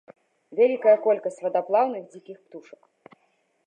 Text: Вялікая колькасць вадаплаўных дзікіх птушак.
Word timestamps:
Вялікая 0.59 0.95
колькасць 1.05 1.39
вадаплаўных 1.45 2.03
дзікіх 2.11 2.37
птушак. 2.45 2.81